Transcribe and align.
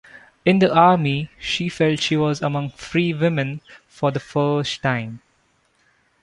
In 0.45 0.57
the 0.57 0.73
army, 0.73 1.29
she 1.39 1.69
felt 1.69 1.99
she 2.01 2.17
was 2.17 2.41
among 2.41 2.71
free 2.71 3.13
women 3.13 3.61
for 3.87 4.09
the 4.09 4.19
first 4.19 4.81
time. 4.81 5.21